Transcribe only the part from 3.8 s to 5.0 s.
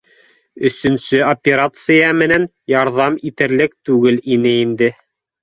түгел ине инде